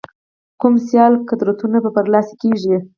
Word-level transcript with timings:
کوم 0.61 0.73
سیال 0.87 1.13
قدرتونه 1.29 1.77
به 1.83 1.89
برلاسي 1.95 2.35
کېږي. 2.41 2.75